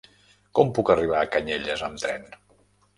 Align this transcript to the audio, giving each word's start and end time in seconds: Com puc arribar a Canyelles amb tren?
Com 0.59 0.71
puc 0.79 0.93
arribar 0.95 1.21
a 1.21 1.29
Canyelles 1.37 1.87
amb 1.93 2.05
tren? 2.05 2.29